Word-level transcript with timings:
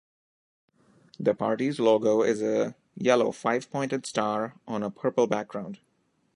The 1.19 1.35
party's 1.35 1.79
logo 1.79 2.23
is 2.23 2.41
a 2.41 2.75
yellow 2.95 3.31
five-pointed 3.31 4.07
star 4.07 4.55
on 4.67 4.81
a 4.81 4.89
purple 4.89 5.27
background. 5.27 5.77